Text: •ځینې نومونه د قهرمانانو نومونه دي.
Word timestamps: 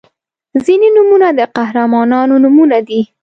•ځینې 0.65 0.89
نومونه 0.95 1.27
د 1.37 1.39
قهرمانانو 1.55 2.35
نومونه 2.43 2.77
دي. 2.87 3.01